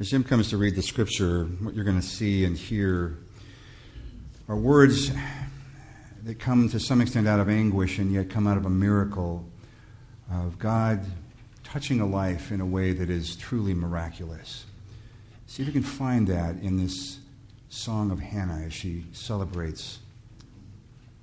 [0.00, 3.18] As Jim comes to read the scripture, what you're going to see and hear
[4.48, 5.12] are words
[6.24, 9.44] that come to some extent out of anguish and yet come out of a miracle
[10.30, 11.04] of God
[11.62, 14.64] touching a life in a way that is truly miraculous.
[15.46, 17.18] See if you can find that in this
[17.68, 19.98] song of Hannah as she celebrates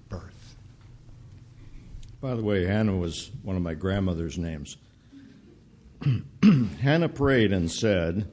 [0.09, 0.55] birth.
[2.21, 4.77] By the way, Hannah was one of my grandmother's names.
[6.81, 8.29] Hannah prayed and said,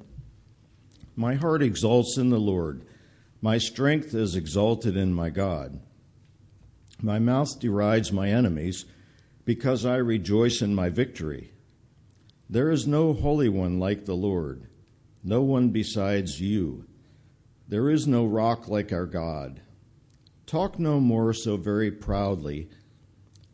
[1.19, 2.85] My heart exalts in the Lord.
[3.41, 5.81] My strength is exalted in my God.
[7.01, 8.85] My mouth derides my enemies
[9.47, 11.53] because I rejoice in my victory.
[12.51, 14.69] There is no holy one like the Lord,
[15.25, 16.85] no one besides you.
[17.67, 19.63] There is no rock like our God.
[20.45, 22.69] Talk no more so very proudly.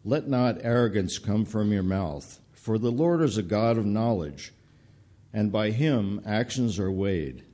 [0.05, 4.53] Let not arrogance come from your mouth, for the Lord is a God of knowledge,
[5.33, 7.45] and by him actions are weighed.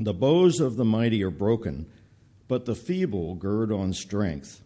[0.00, 1.86] The bows of the mighty are broken,
[2.48, 4.62] but the feeble gird on strength.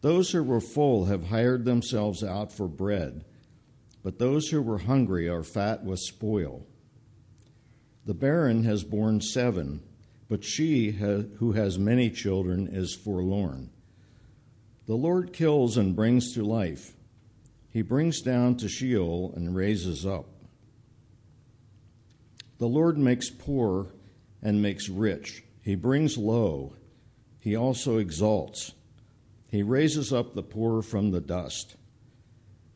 [0.00, 3.24] Those who were full have hired themselves out for bread,
[4.02, 6.66] but those who were hungry are fat with spoil.
[8.04, 9.82] The barren has borne seven,
[10.28, 13.70] but she who has many children is forlorn.
[14.86, 16.94] The Lord kills and brings to life.
[17.68, 20.26] He brings down to Sheol and raises up.
[22.58, 23.88] The Lord makes poor
[24.42, 25.44] and makes rich.
[25.62, 26.74] He brings low.
[27.38, 28.72] He also exalts.
[29.48, 31.76] He raises up the poor from the dust.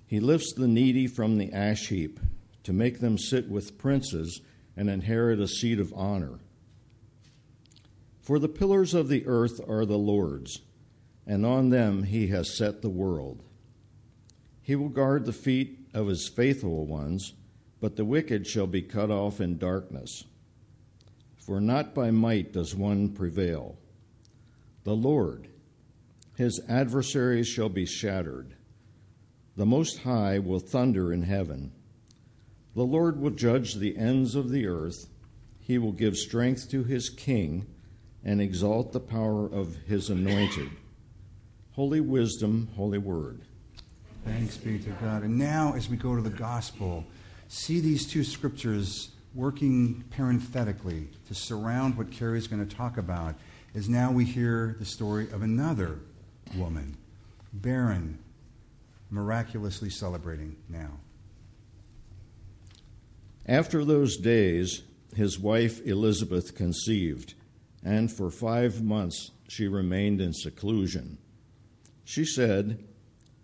[0.06, 2.19] He lifts the needy from the ash heap
[2.64, 4.41] to make them sit with princes
[4.77, 6.41] and inherit a seat of honor.
[8.20, 10.61] For the pillars of the earth are the Lord's,
[11.27, 13.42] and on them he has set the world.
[14.62, 17.34] He will guard the feet of his faithful ones,
[17.80, 20.24] but the wicked shall be cut off in darkness.
[21.51, 23.77] For not by might does one prevail.
[24.84, 25.48] The Lord,
[26.36, 28.55] his adversaries shall be shattered.
[29.57, 31.73] The Most High will thunder in heaven.
[32.77, 35.08] The Lord will judge the ends of the earth.
[35.58, 37.67] He will give strength to his king
[38.24, 40.70] and exalt the power of his anointed.
[41.73, 43.41] Holy wisdom, holy word.
[44.24, 45.24] Thanks be to God.
[45.24, 47.05] And now, as we go to the gospel,
[47.48, 53.35] see these two scriptures working parenthetically to surround what Carrie's going to talk about.
[53.74, 56.01] is now we hear the story of another
[56.57, 56.96] woman,
[57.52, 58.18] barren,
[59.11, 60.91] miraculously celebrating now.
[63.46, 64.83] After those days,
[65.14, 67.35] his wife Elizabeth conceived,
[67.85, 71.18] and for five months she remained in seclusion.
[72.05, 72.85] She said,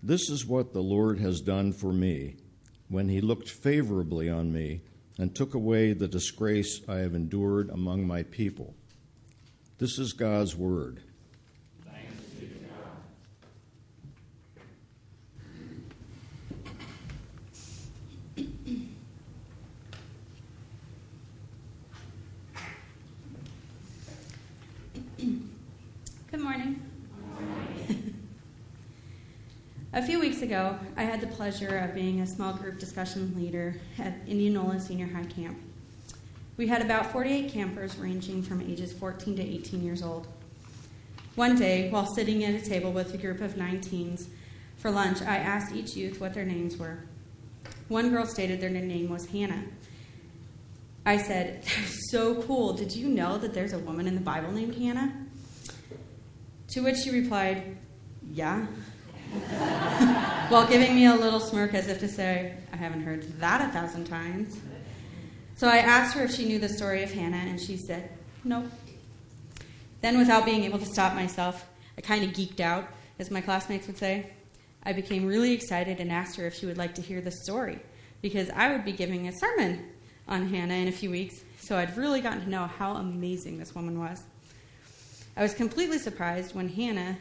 [0.02, 2.36] This is what the Lord has done for me,
[2.88, 4.82] when he looked favorably on me
[5.18, 8.74] and took away the disgrace I have endured among my people.
[9.78, 11.00] This is God's word.
[26.30, 26.82] Good morning.
[29.92, 33.74] a few weeks ago, I had the pleasure of being a small group discussion leader
[33.98, 35.58] at Indianola Senior High Camp.
[36.56, 40.28] We had about 48 campers ranging from ages 14 to 18 years old.
[41.34, 44.28] One day, while sitting at a table with a group of nine teens
[44.76, 47.00] for lunch, I asked each youth what their names were.
[47.88, 49.64] One girl stated their name was Hannah.
[51.04, 52.72] I said, That's so cool.
[52.72, 55.12] Did you know that there's a woman in the Bible named Hannah?
[56.68, 57.76] To which she replied,
[58.32, 58.66] Yeah.
[60.48, 63.72] While giving me a little smirk as if to say, I haven't heard that a
[63.72, 64.58] thousand times.
[65.56, 68.10] So I asked her if she knew the story of Hannah, and she said,
[68.44, 68.66] Nope.
[70.02, 71.66] Then, without being able to stop myself,
[71.98, 72.88] I kind of geeked out,
[73.18, 74.30] as my classmates would say.
[74.84, 77.80] I became really excited and asked her if she would like to hear the story,
[78.22, 79.84] because I would be giving a sermon
[80.28, 83.74] on Hannah in a few weeks, so I'd really gotten to know how amazing this
[83.74, 84.22] woman was.
[85.36, 87.18] I was completely surprised when Hannah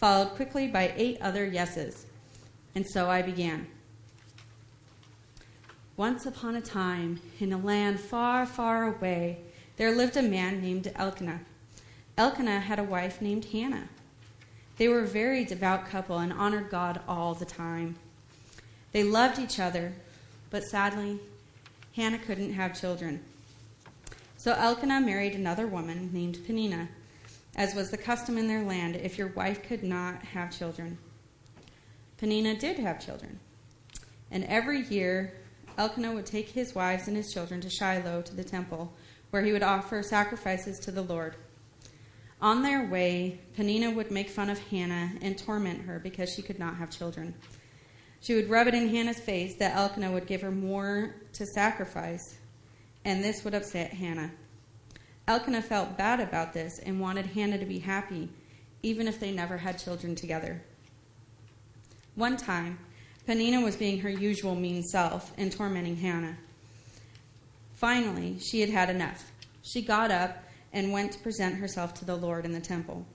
[0.00, 2.06] followed quickly by eight other yeses.
[2.74, 3.66] And so I began.
[5.94, 9.38] Once upon a time, in a land far, far away,
[9.76, 11.40] there lived a man named Elkanah.
[12.16, 13.88] Elkanah had a wife named Hannah.
[14.78, 17.96] They were a very devout couple and honored God all the time.
[18.92, 19.92] They loved each other,
[20.48, 21.20] but sadly,
[21.94, 23.22] Hannah couldn't have children.
[24.38, 26.88] So Elkanah married another woman named Peninnah,
[27.60, 30.96] as was the custom in their land if your wife could not have children.
[32.16, 33.38] Peninnah did have children.
[34.30, 35.34] And every year,
[35.76, 38.90] Elkanah would take his wives and his children to Shiloh to the temple,
[39.28, 41.36] where he would offer sacrifices to the Lord.
[42.40, 46.58] On their way, Penina would make fun of Hannah and torment her because she could
[46.58, 47.34] not have children.
[48.22, 52.38] She would rub it in Hannah's face that Elkanah would give her more to sacrifice,
[53.04, 54.30] and this would upset Hannah.
[55.30, 58.28] Elkanah felt bad about this and wanted Hannah to be happy,
[58.82, 60.60] even if they never had children together.
[62.16, 62.80] One time,
[63.28, 66.36] Penina was being her usual mean self and tormenting Hannah.
[67.74, 69.30] Finally, she had had enough.
[69.62, 70.42] She got up
[70.72, 73.06] and went to present herself to the Lord in the temple.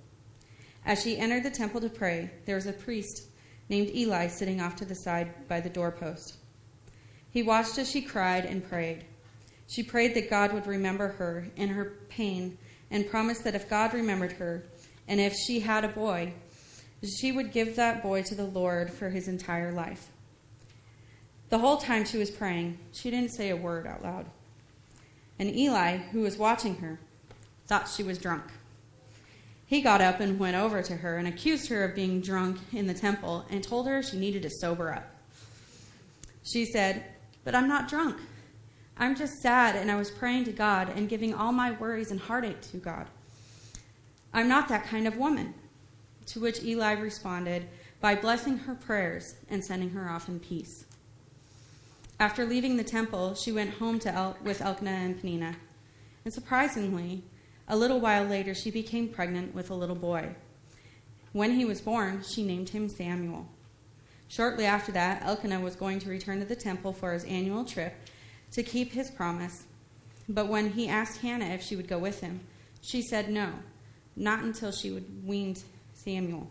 [0.85, 3.23] As she entered the temple to pray, there was a priest
[3.67, 6.37] named Eli sitting off to the side by the doorpost.
[7.29, 9.03] He watched as she cried and prayed.
[9.67, 12.57] She prayed that God would remember her in her pain
[12.91, 14.63] and promised that if God remembered her
[15.07, 16.33] and if she had a boy,
[17.03, 20.09] she would give that boy to the Lord for his entire life.
[21.49, 24.25] The whole time she was praying, she didn't say a word out loud.
[25.37, 26.99] And Eli, who was watching her,
[27.67, 28.43] thought she was drunk.
[29.67, 32.87] He got up and went over to her and accused her of being drunk in
[32.87, 35.07] the temple and told her she needed to sober up.
[36.43, 37.03] She said,
[37.43, 38.19] But I'm not drunk.
[38.97, 42.19] I'm just sad and I was praying to God and giving all my worries and
[42.19, 43.07] heartache to God.
[44.33, 45.53] I'm not that kind of woman.
[46.27, 47.67] To which Eli responded
[48.01, 50.85] by blessing her prayers and sending her off in peace.
[52.19, 55.55] After leaving the temple, she went home to El- with Elkanah and Penina.
[56.23, 57.23] And surprisingly,
[57.67, 60.35] a little while later, she became pregnant with a little boy.
[61.33, 63.47] When he was born, she named him Samuel.
[64.27, 67.93] Shortly after that, Elkanah was going to return to the temple for his annual trip
[68.55, 69.65] to keep his promise.
[70.29, 72.39] But when he asked Hannah if she would go with him,
[72.81, 73.51] she said no,
[74.15, 75.61] not until she would weaned
[75.93, 76.49] Samuel.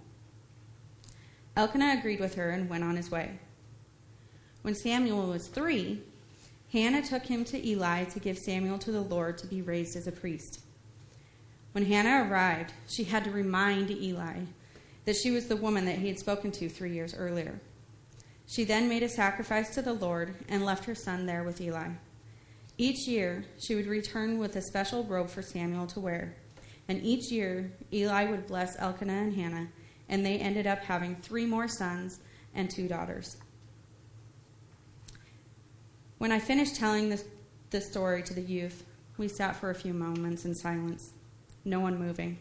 [1.56, 3.38] Elkanah agreed with her and went on his way.
[4.60, 6.02] When Samuel was three,
[6.72, 10.06] Hannah took him to Eli to give Samuel to the Lord to be raised as
[10.06, 10.60] a priest.
[11.72, 14.40] When Hannah arrived, she had to remind Eli
[15.06, 17.60] that she was the woman that he had spoken to three years earlier.
[18.46, 21.88] She then made a sacrifice to the Lord and left her son there with Eli.
[22.76, 26.36] Each year, she would return with a special robe for Samuel to wear.
[26.88, 29.68] And each year, Eli would bless Elkanah and Hannah,
[30.08, 32.20] and they ended up having three more sons
[32.54, 33.36] and two daughters.
[36.18, 37.24] When I finished telling this,
[37.70, 38.84] this story to the youth,
[39.16, 41.12] we sat for a few moments in silence,
[41.64, 42.38] no one moving.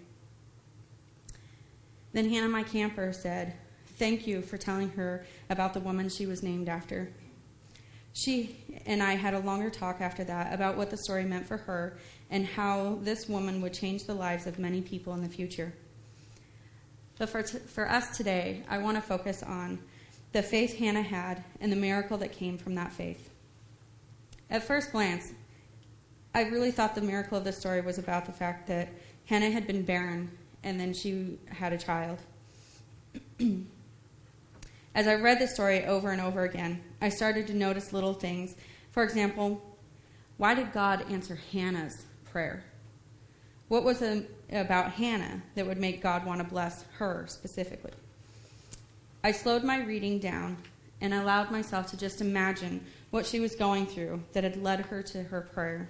[2.12, 3.56] Then Hannah, my camper, said,
[3.96, 7.12] Thank you for telling her about the woman she was named after.
[8.14, 11.58] She and I had a longer talk after that about what the story meant for
[11.58, 11.98] her
[12.30, 15.74] and how this woman would change the lives of many people in the future.
[17.18, 19.80] But for, t- for us today, I want to focus on
[20.32, 23.30] the faith Hannah had and the miracle that came from that faith.
[24.50, 25.32] At first glance,
[26.34, 28.90] I really thought the miracle of the story was about the fact that
[29.26, 30.32] Hannah had been barren
[30.64, 32.20] and then she had a child.
[34.96, 38.56] As I read the story over and over again, I started to notice little things.
[38.92, 39.62] For example,
[40.38, 42.64] why did God answer Hannah's prayer?
[43.70, 47.92] What was it about Hannah that would make God want to bless her specifically?
[49.24, 50.58] I slowed my reading down
[51.02, 55.02] and allowed myself to just imagine what she was going through that had led her
[55.04, 55.90] to her prayer.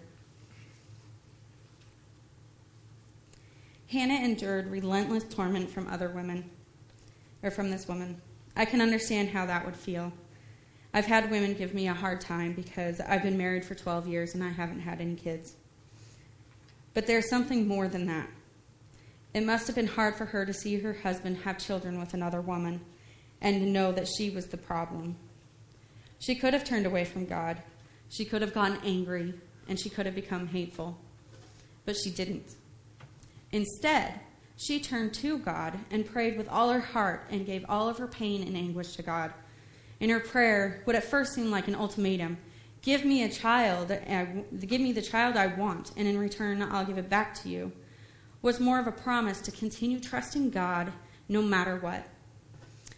[3.87, 6.49] Hannah endured relentless torment from other women,
[7.43, 8.21] or from this woman.
[8.55, 10.13] I can understand how that would feel.
[10.93, 14.35] I've had women give me a hard time because I've been married for 12 years
[14.35, 15.55] and I haven't had any kids.
[16.93, 18.29] But there's something more than that.
[19.33, 22.41] It must have been hard for her to see her husband have children with another
[22.41, 22.81] woman
[23.41, 25.15] and to know that she was the problem.
[26.19, 27.57] She could have turned away from God.
[28.09, 29.33] She could have gotten angry
[29.67, 30.99] and she could have become hateful.
[31.85, 32.55] But she didn't.
[33.51, 34.19] Instead,
[34.55, 38.07] she turned to God and prayed with all her heart and gave all of her
[38.07, 39.33] pain and anguish to God.
[39.99, 42.37] In her prayer, what at first seemed like an ultimatum
[42.81, 44.25] give me a child, uh,
[44.59, 47.71] give me the child I want, and in return I'll give it back to you,
[48.41, 50.91] was more of a promise to continue trusting God
[51.29, 52.05] no matter what.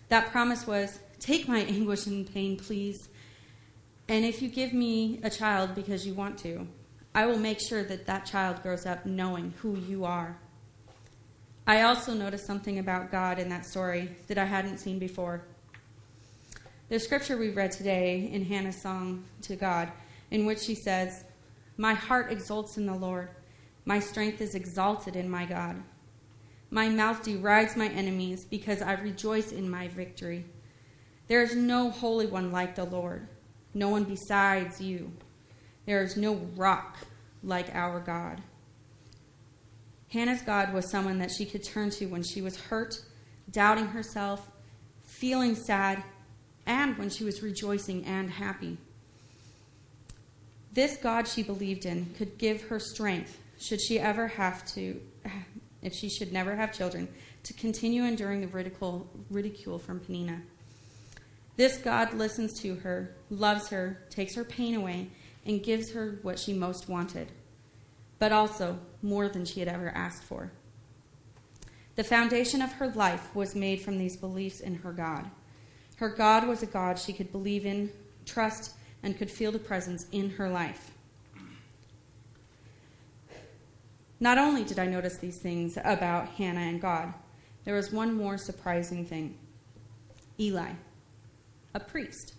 [0.09, 3.09] That promise was take my anguish and pain, please,
[4.07, 6.67] and if you give me a child because you want to,
[7.13, 10.38] I will make sure that that child grows up knowing who you are.
[11.67, 15.43] I also noticed something about God in that story that I hadn't seen before.
[16.89, 19.91] The scripture we read today in Hannah's song to God,
[20.29, 21.24] in which she says,
[21.75, 23.29] My heart exults in the Lord,
[23.84, 25.81] my strength is exalted in my God.
[26.69, 30.45] My mouth derides my enemies because I rejoice in my victory.
[31.27, 33.27] There is no holy one like the Lord.
[33.74, 35.12] no one besides you.
[35.86, 36.98] There is no rock
[37.43, 38.41] like our God.
[40.15, 43.01] Hannah's God was someone that she could turn to when she was hurt,
[43.51, 44.50] doubting herself,
[45.03, 46.01] feeling sad,
[46.65, 48.77] and when she was rejoicing and happy.
[50.72, 55.01] This God she believed in could give her strength should she ever have to,
[55.81, 57.10] if she should never have children,
[57.43, 60.39] to continue enduring the ridicule, ridicule from Penina.
[61.57, 65.10] This God listens to her, loves her, takes her pain away,
[65.45, 67.34] and gives her what she most wanted,
[68.19, 70.51] but also more than she had ever asked for.
[71.95, 75.29] The foundation of her life was made from these beliefs in her God.
[75.98, 77.89] Her God was a God she could believe in,
[78.25, 80.91] trust, and could feel the presence in her life.
[84.19, 87.13] Not only did I notice these things about Hannah and God,
[87.63, 89.38] there was one more surprising thing
[90.39, 90.72] Eli,
[91.74, 92.35] a priest.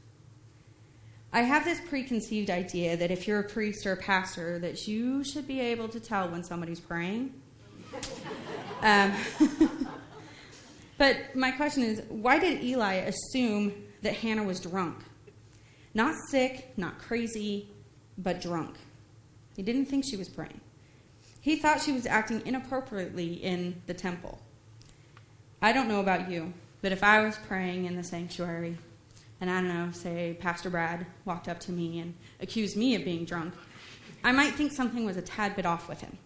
[1.36, 5.22] I have this preconceived idea that if you're a priest or a pastor, that you
[5.22, 7.34] should be able to tell when somebody's praying.
[8.80, 9.12] um,
[10.96, 15.04] but my question is why did Eli assume that Hannah was drunk?
[15.92, 17.68] Not sick, not crazy,
[18.16, 18.76] but drunk.
[19.56, 20.62] He didn't think she was praying.
[21.42, 24.40] He thought she was acting inappropriately in the temple.
[25.60, 28.78] I don't know about you, but if I was praying in the sanctuary,
[29.40, 33.04] and I don't know, say Pastor Brad walked up to me and accused me of
[33.04, 33.54] being drunk,
[34.24, 36.16] I might think something was a tad bit off with him.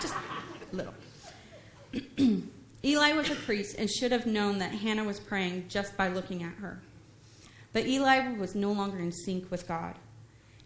[0.00, 0.14] Just
[0.72, 0.94] a little.
[2.84, 6.42] Eli was a priest and should have known that Hannah was praying just by looking
[6.42, 6.80] at her.
[7.72, 9.96] But Eli was no longer in sync with God.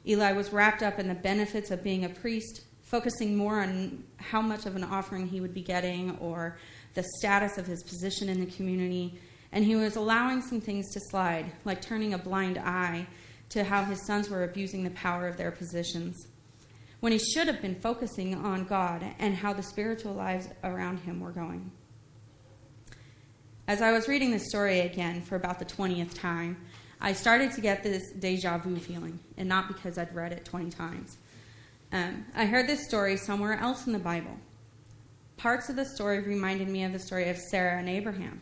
[0.06, 4.40] Eli was wrapped up in the benefits of being a priest focusing more on how
[4.40, 6.58] much of an offering he would be getting or
[6.94, 9.18] the status of his position in the community.
[9.54, 13.06] And he was allowing some things to slide, like turning a blind eye
[13.50, 16.26] to how his sons were abusing the power of their positions,
[16.98, 21.20] when he should have been focusing on God and how the spiritual lives around him
[21.20, 21.70] were going.
[23.68, 26.56] As I was reading this story again for about the 20th time,
[27.00, 30.70] I started to get this deja vu feeling, and not because I'd read it 20
[30.70, 31.16] times.
[31.92, 34.36] Um, I heard this story somewhere else in the Bible.
[35.36, 38.40] Parts of the story reminded me of the story of Sarah and Abraham.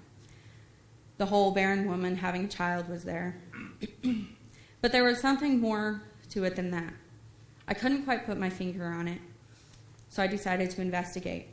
[1.18, 3.40] The whole barren woman having a child was there.
[4.80, 6.92] but there was something more to it than that.
[7.68, 9.20] I couldn't quite put my finger on it,
[10.08, 11.48] so I decided to investigate.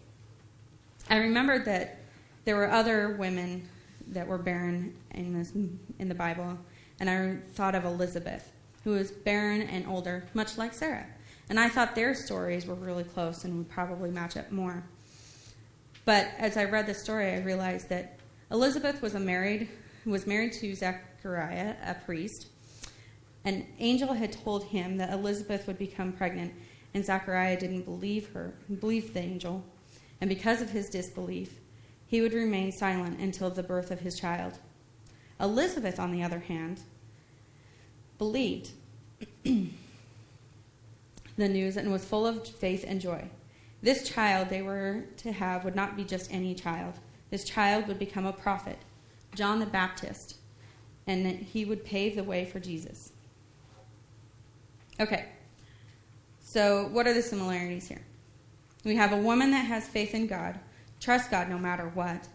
[1.10, 1.98] I remembered that
[2.46, 3.68] there were other women
[4.08, 6.58] that were barren in, this, in the Bible,
[7.00, 8.52] and I thought of Elizabeth,
[8.84, 11.06] who was barren and older, much like Sarah.
[11.50, 14.84] And I thought their stories were really close and would probably match up more.
[16.06, 18.19] But as I read the story, I realized that
[18.52, 19.70] Elizabeth was married
[20.06, 22.48] was married to Zechariah, a priest.
[23.46, 26.54] An angel had told him that Elizabeth would become pregnant,
[26.94, 29.64] and Zechariah didn't believe her, believe the angel.
[30.20, 31.60] And because of his disbelief,
[32.08, 34.58] he would remain silent until the birth of his child.
[35.40, 36.82] Elizabeth, on the other hand,
[38.18, 38.72] believed.
[39.44, 39.70] the
[41.38, 43.30] news and was full of faith and joy.
[43.82, 46.96] This child they were to have would not be just any child.
[47.30, 48.80] This child would become a prophet,
[49.36, 50.38] John the Baptist,
[51.08, 53.12] and he would pave the way for Jesus.
[55.00, 55.26] Okay,
[56.40, 58.02] so what are the similarities here?
[58.84, 60.60] We have a woman that has faith in God,
[61.00, 62.28] trusts God no matter what.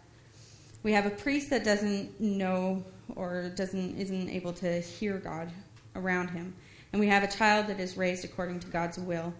[0.83, 2.83] We have a priest that doesn't know
[3.15, 5.51] or doesn't isn't able to hear God
[5.95, 6.53] around him.
[6.93, 9.33] And we have a child that is raised according to God's will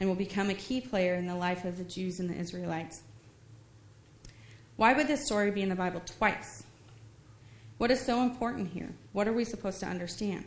[0.00, 3.02] and will become a key player in the life of the Jews and the Israelites.
[4.76, 6.64] Why would this story be in the Bible twice?
[7.78, 8.90] What is so important here?
[9.12, 10.44] What are we supposed to understand?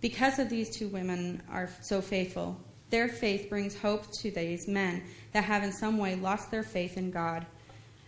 [0.00, 2.60] Because of these two women are so faithful,
[2.90, 6.96] their faith brings hope to these men that have in some way lost their faith
[6.96, 7.46] in God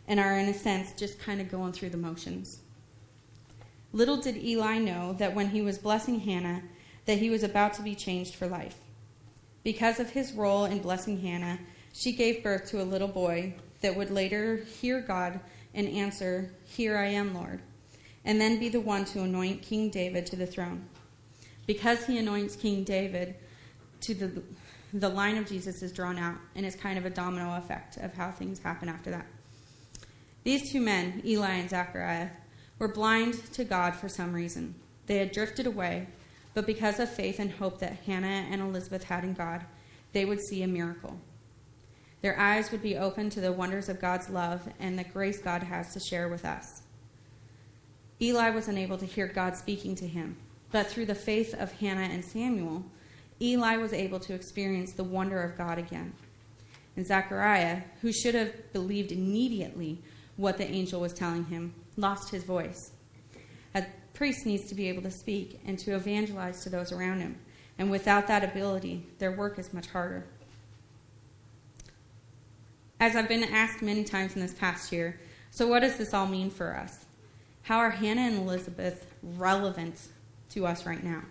[0.06, 2.60] and are, in a sense, just kind of going through the motions.
[3.92, 6.62] Little did Eli know that when he was blessing Hannah,
[7.06, 8.76] that he was about to be changed for life.
[9.64, 11.58] Because of his role in blessing Hannah,
[11.92, 15.40] she gave birth to a little boy that would later hear God
[15.74, 17.60] and answer, Here I am, Lord,
[18.24, 20.84] and then be the one to anoint King David to the throne.
[21.66, 23.34] Because he anoints King David
[24.00, 24.42] to the
[24.92, 28.14] the line of Jesus is drawn out, and it's kind of a domino effect of
[28.14, 29.26] how things happen after that.
[30.44, 32.30] These two men, Eli and Zachariah,
[32.78, 34.74] were blind to God for some reason.
[35.06, 36.06] They had drifted away,
[36.54, 39.64] but because of faith and hope that Hannah and Elizabeth had in God,
[40.12, 41.20] they would see a miracle.
[42.20, 45.62] Their eyes would be open to the wonders of God's love and the grace God
[45.62, 46.82] has to share with us.
[48.20, 50.36] Eli was unable to hear God speaking to him,
[50.72, 52.84] But through the faith of Hannah and Samuel,
[53.40, 56.12] Eli was able to experience the wonder of God again.
[56.96, 60.02] And Zechariah, who should have believed immediately
[60.36, 62.90] what the angel was telling him, lost his voice.
[63.76, 63.84] A
[64.14, 67.36] priest needs to be able to speak and to evangelize to those around him.
[67.78, 70.26] And without that ability, their work is much harder.
[73.00, 76.26] As I've been asked many times in this past year, so what does this all
[76.26, 77.06] mean for us?
[77.62, 80.08] How are Hannah and Elizabeth relevant
[80.50, 81.22] to us right now?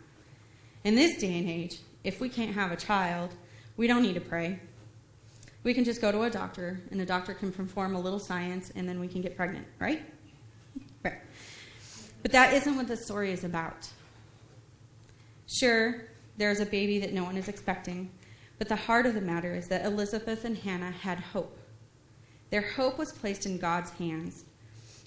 [0.83, 3.33] In this day and age, if we can't have a child,
[3.75, 4.59] we don't need to pray.
[5.63, 8.71] We can just go to a doctor, and the doctor can perform a little science,
[8.75, 10.01] and then we can get pregnant, right?
[11.03, 11.19] Right.
[12.21, 13.89] But that isn't what the story is about.
[15.47, 16.05] Sure,
[16.37, 18.09] there's a baby that no one is expecting,
[18.57, 21.57] but the heart of the matter is that Elizabeth and Hannah had hope.
[22.49, 24.45] Their hope was placed in God's hands.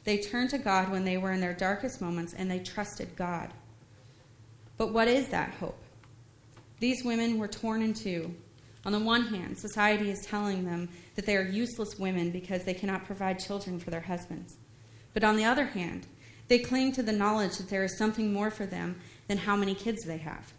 [0.04, 3.52] They turned to God when they were in their darkest moments and they trusted God.
[4.76, 5.78] But what is that hope?
[6.78, 8.34] These women were torn in two.
[8.86, 12.72] On the one hand, society is telling them that they are useless women because they
[12.72, 14.56] cannot provide children for their husbands.
[15.12, 16.06] But on the other hand,
[16.48, 19.74] they cling to the knowledge that there is something more for them than how many
[19.74, 20.52] kids they have.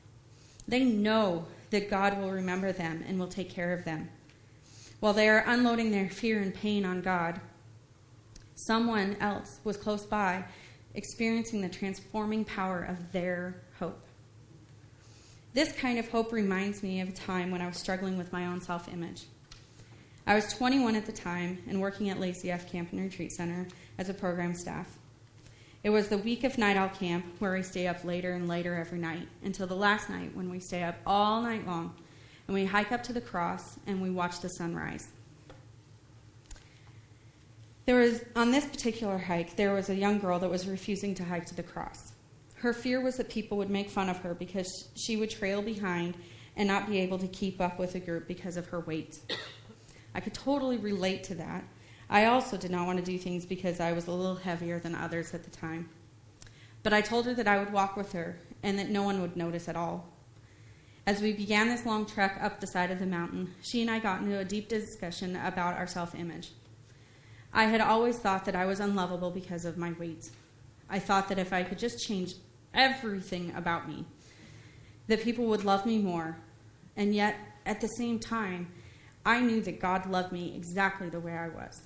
[0.68, 4.10] They know that God will remember them and will take care of them.
[5.00, 7.42] While they are unloading their fear and pain on God,
[8.54, 10.46] someone else was close by
[10.94, 14.06] experiencing the transforming power of their hope.
[15.54, 18.46] This kind of hope reminds me of a time when I was struggling with my
[18.46, 19.24] own self image.
[20.28, 23.68] I was 21 at the time and working at Lazy F Camp and Retreat Center
[23.98, 24.88] as a program staff.
[25.84, 28.76] It was the week of Night Owl Camp where we stay up later and later
[28.76, 31.96] every night until the last night when we stay up all night long
[32.48, 35.08] and we hike up to the cross and we watch the sunrise.
[37.88, 41.24] There was on this particular hike there was a young girl that was refusing to
[41.24, 42.12] hike to the cross.
[42.56, 46.16] Her fear was that people would make fun of her because she would trail behind
[46.56, 49.20] and not be able to keep up with the group because of her weight.
[50.14, 51.64] I could totally relate to that.
[52.12, 54.94] I also did not want to do things because I was a little heavier than
[54.94, 55.88] others at the time.
[56.84, 59.38] But I told her that I would walk with her and that no one would
[59.38, 60.10] notice at all.
[61.08, 64.00] As we began this long trek up the side of the mountain, she and I
[64.00, 66.52] got into a deep discussion about our self image.
[67.54, 70.30] I had always thought that I was unlovable because of my weight.
[70.90, 72.34] I thought that if I could just change
[72.74, 74.04] everything about me,
[75.08, 76.38] that people would love me more.
[76.98, 78.68] And yet, at the same time,
[79.26, 81.82] I knew that God loved me exactly the way I was.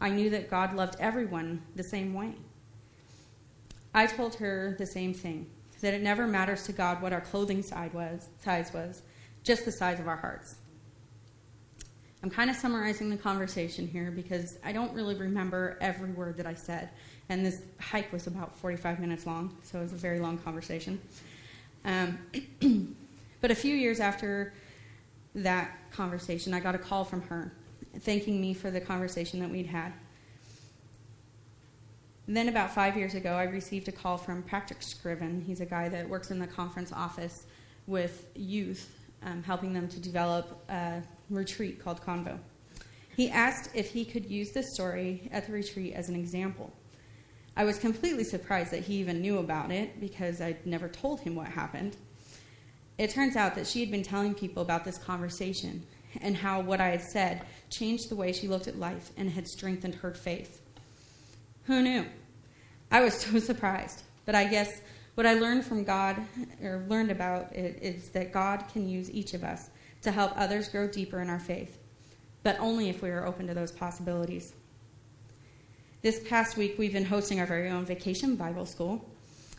[0.00, 2.34] I knew that God loved everyone the same way.
[3.94, 5.46] I told her the same thing
[5.80, 9.02] that it never matters to God what our clothing size was, size was,
[9.42, 10.56] just the size of our hearts.
[12.22, 16.46] I'm kind of summarizing the conversation here because I don't really remember every word that
[16.46, 16.88] I said.
[17.28, 20.98] And this hike was about 45 minutes long, so it was a very long conversation.
[21.84, 22.18] Um,
[23.42, 24.54] but a few years after
[25.34, 27.52] that conversation, I got a call from her
[28.00, 29.92] thanking me for the conversation that we'd had.
[32.26, 35.42] And then, about five years ago, I received a call from Patrick Scriven.
[35.46, 37.46] He's a guy that works in the conference office
[37.86, 42.38] with youth, um, helping them to develop a retreat called Convo.
[43.14, 46.72] He asked if he could use this story at the retreat as an example.
[47.56, 51.36] I was completely surprised that he even knew about it because I'd never told him
[51.36, 51.96] what happened.
[52.98, 55.84] It turns out that she had been telling people about this conversation
[56.20, 59.48] and how what I had said changed the way she looked at life and had
[59.48, 60.60] strengthened her faith.
[61.64, 62.06] Who knew?
[62.90, 64.02] I was so surprised.
[64.24, 64.80] But I guess
[65.14, 66.16] what I learned from God,
[66.62, 69.70] or learned about it, is that God can use each of us
[70.02, 71.78] to help others grow deeper in our faith,
[72.42, 74.52] but only if we are open to those possibilities.
[76.02, 79.08] This past week, we've been hosting our very own vacation Bible school,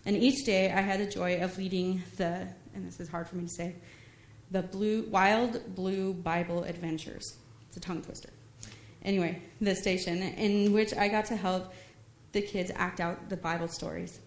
[0.05, 3.37] and each day I had the joy of leading the, and this is hard for
[3.37, 3.75] me to say,
[4.51, 7.38] the blue, Wild Blue Bible Adventures.
[7.67, 8.29] It's a tongue twister.
[9.03, 11.73] Anyway, the station in which I got to help
[12.31, 14.19] the kids act out the Bible stories.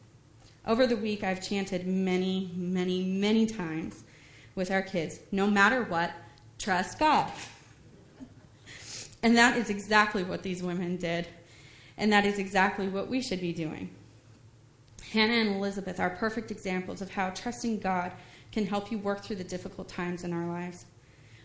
[0.66, 4.04] Over the week, I've chanted many, many, many times
[4.54, 6.12] with our kids no matter what,
[6.59, 7.31] trust God.
[9.22, 11.26] And that is exactly what these women did.
[11.96, 13.90] And that is exactly what we should be doing.
[15.12, 18.12] Hannah and Elizabeth are perfect examples of how trusting God
[18.59, 20.85] can help you work through the difficult times in our lives.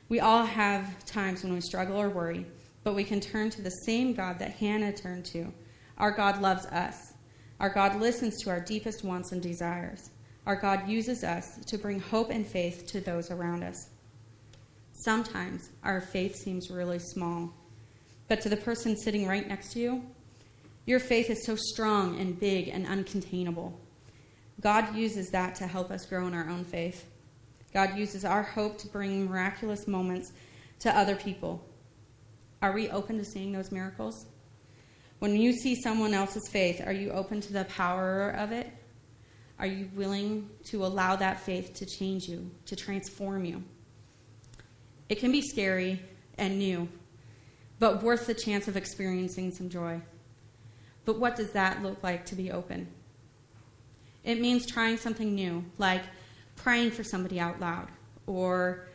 [0.09, 2.47] We all have times when we struggle or worry,
[2.83, 5.53] but we can turn to the same God that Hannah turned to
[5.99, 7.13] our God loves us.
[7.59, 10.09] Our God listens to our deepest wants and desires.
[10.47, 13.89] Our God uses us to bring hope and faith to those around us.
[14.93, 17.53] Sometimes our faith seems really small,
[18.27, 20.03] but to the person sitting right next to you,
[20.87, 23.73] your faith is so strong and big and uncontainable.
[24.61, 27.05] God uses that to help us grow in our own faith.
[27.73, 30.31] God uses our hope to bring miraculous moments
[30.79, 31.65] to other people.
[32.61, 34.27] Are we open to seeing those miracles?
[35.19, 38.71] When you see someone else's faith, are you open to the power of it?
[39.57, 43.63] Are you willing to allow that faith to change you, to transform you?
[45.09, 46.01] It can be scary
[46.37, 46.89] and new,
[47.79, 50.01] but worth the chance of experiencing some joy.
[51.05, 52.87] But what does that look like to be open?
[54.23, 56.03] It means trying something new, like
[56.55, 57.89] praying for somebody out loud
[58.25, 58.87] or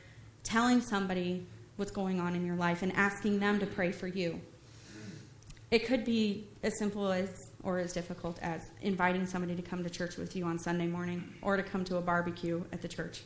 [0.42, 4.40] telling somebody what's going on in your life and asking them to pray for you.
[5.70, 9.90] It could be as simple as or as difficult as inviting somebody to come to
[9.90, 13.22] church with you on Sunday morning or to come to a barbecue at the church.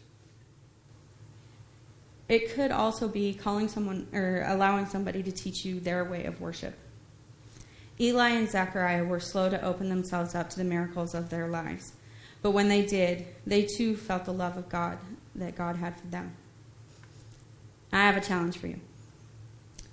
[2.29, 6.41] It could also be calling someone or allowing somebody to teach you their way of
[6.41, 6.75] worship.
[8.03, 11.93] Eli and Zechariah were slow to open themselves up to the miracles of their lives.
[12.43, 14.99] But when they did, they too felt the love of God
[15.37, 16.35] that God had for them.
[17.93, 18.81] I have a challenge for you.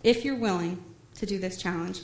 [0.03, 0.83] If you're willing
[1.15, 2.01] to do this challenge,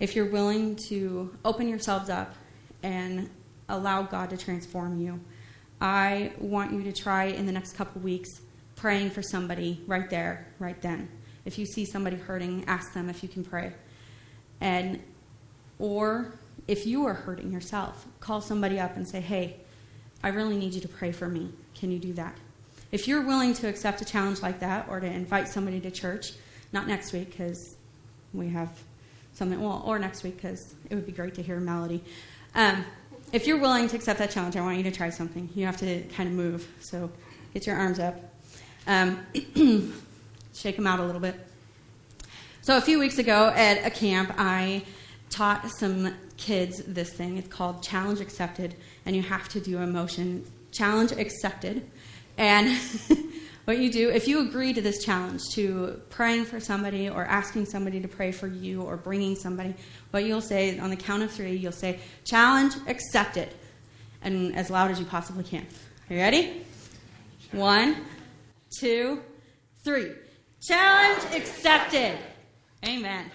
[0.00, 2.34] if you're willing to open yourselves up
[2.82, 3.30] and
[3.68, 5.20] allow God to transform you,
[5.80, 8.40] I want you to try in the next couple weeks
[8.74, 11.08] praying for somebody right there, right then.
[11.44, 13.72] If you see somebody hurting, ask them if you can pray.
[14.60, 15.02] And
[15.78, 16.32] or
[16.66, 19.56] if you are hurting yourself, call somebody up and say, "Hey,
[20.22, 21.50] I really need you to pray for me.
[21.74, 22.36] Can you do that?"
[22.90, 26.32] If you're willing to accept a challenge like that or to invite somebody to church,
[26.72, 27.76] not next week because
[28.32, 28.70] we have
[29.34, 32.02] something, well, or next week because it would be great to hear Melody.
[32.54, 32.84] Um,
[33.32, 35.50] if you're willing to accept that challenge, I want you to try something.
[35.54, 36.66] You have to kind of move.
[36.80, 37.10] So
[37.52, 38.16] get your arms up.
[38.86, 39.24] Um,
[40.54, 41.47] shake them out a little bit.
[42.68, 44.84] So a few weeks ago at a camp, I
[45.30, 47.38] taught some kids this thing.
[47.38, 48.74] It's called Challenge Accepted,
[49.06, 50.44] and you have to do a motion.
[50.70, 51.90] Challenge Accepted.
[52.36, 52.78] And
[53.64, 57.64] what you do, if you agree to this challenge, to praying for somebody or asking
[57.64, 59.74] somebody to pray for you or bringing somebody,
[60.10, 63.48] what you'll say on the count of three, you'll say, Challenge Accepted,
[64.20, 65.66] and as loud as you possibly can.
[66.10, 66.66] Are you ready?
[67.50, 67.96] One,
[68.78, 69.22] two,
[69.82, 70.12] three.
[70.60, 72.18] Challenge accepted.
[72.84, 73.30] Amen.